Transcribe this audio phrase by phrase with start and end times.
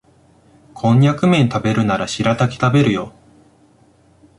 [0.73, 3.13] コンニャクめん食べるならシラタキ食べるよ